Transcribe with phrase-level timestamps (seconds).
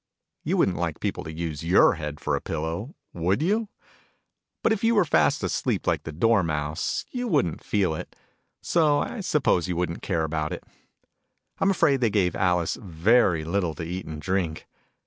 [0.43, 3.69] You wouldn't like people to use your head for a pillow, would you?
[4.63, 8.15] But if you were fast asleep, like the Dormouse, you wouldn't feel it:
[8.63, 10.63] so I suppose you wouldn't care about it.
[11.59, 14.65] I'm afraid they gave Alice very little to eat and drink.